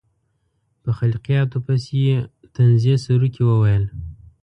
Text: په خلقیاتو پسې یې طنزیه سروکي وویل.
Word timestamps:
په 0.81 0.89
خلقیاتو 0.99 1.57
پسې 1.65 1.93
یې 2.07 2.17
طنزیه 2.55 2.95
سروکي 3.05 3.43
وویل. 3.45 3.83